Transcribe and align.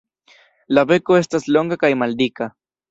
La 0.77 0.85
beko 0.93 1.21
estas 1.21 1.47
longa 1.59 1.81
kaj 1.87 1.95
maldika. 2.05 2.55